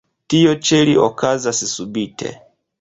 [0.33, 2.37] Tio ĉe li okazas subite.